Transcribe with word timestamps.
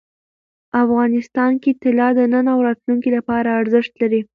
افغانستان 0.83 1.51
کې 1.61 1.71
طلا 1.81 2.09
د 2.17 2.19
نن 2.33 2.45
او 2.53 2.59
راتلونکي 2.67 3.09
لپاره 3.17 3.49
ارزښت 3.61 3.91
لري. 4.01 4.21